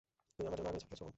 [0.35, 1.09] তুমি আমার জন্য আগুনে ঝাঁপিয়েছ ওম।